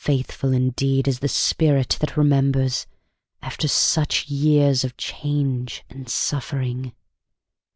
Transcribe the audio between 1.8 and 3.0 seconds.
that remembers